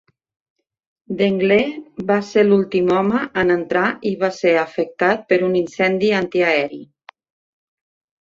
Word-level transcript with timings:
Dengler 1.17 2.05
va 2.11 2.15
ser 2.29 2.45
l'últim 2.47 2.89
home 2.95 3.19
en 3.41 3.55
entrar 3.55 3.83
i 4.13 4.15
va 4.23 4.31
ser 4.37 4.53
afectat 4.63 5.27
per 5.33 5.39
un 5.49 5.53
incendi 5.61 6.11
antiaeri. 6.21 6.81